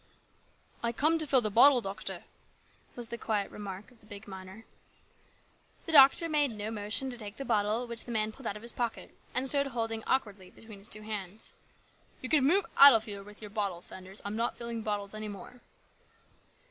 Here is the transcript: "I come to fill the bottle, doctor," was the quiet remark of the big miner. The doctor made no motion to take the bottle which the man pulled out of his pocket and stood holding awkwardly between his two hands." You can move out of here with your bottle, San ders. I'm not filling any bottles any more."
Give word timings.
"I 0.83 0.91
come 0.91 1.19
to 1.19 1.27
fill 1.27 1.41
the 1.41 1.51
bottle, 1.51 1.79
doctor," 1.79 2.23
was 2.95 3.09
the 3.09 3.19
quiet 3.19 3.51
remark 3.51 3.91
of 3.91 3.99
the 3.99 4.07
big 4.07 4.27
miner. 4.27 4.65
The 5.85 5.91
doctor 5.91 6.27
made 6.27 6.49
no 6.49 6.71
motion 6.71 7.11
to 7.11 7.19
take 7.19 7.37
the 7.37 7.45
bottle 7.45 7.85
which 7.85 8.05
the 8.05 8.11
man 8.11 8.31
pulled 8.31 8.47
out 8.47 8.55
of 8.55 8.63
his 8.63 8.73
pocket 8.73 9.15
and 9.35 9.47
stood 9.47 9.67
holding 9.67 10.03
awkwardly 10.05 10.49
between 10.49 10.79
his 10.79 10.87
two 10.89 11.03
hands." 11.03 11.53
You 12.23 12.29
can 12.29 12.43
move 12.47 12.65
out 12.77 12.93
of 12.93 13.03
here 13.03 13.21
with 13.21 13.41
your 13.41 13.51
bottle, 13.51 13.79
San 13.79 14.05
ders. 14.05 14.23
I'm 14.25 14.35
not 14.35 14.57
filling 14.57 14.77
any 14.77 14.83
bottles 14.85 15.13
any 15.13 15.27
more." 15.27 15.61